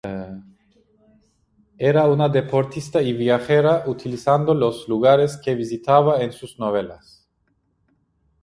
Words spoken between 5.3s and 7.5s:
que visitaba en sus novelas.